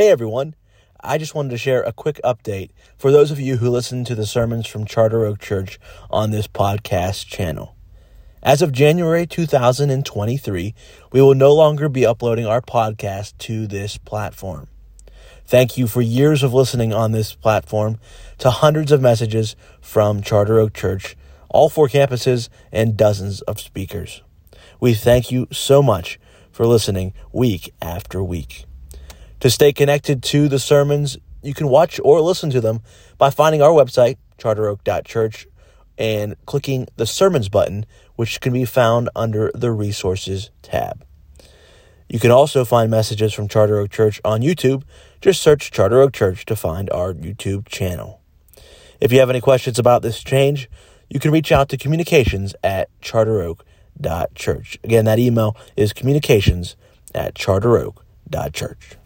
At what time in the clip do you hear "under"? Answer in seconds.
39.14-39.52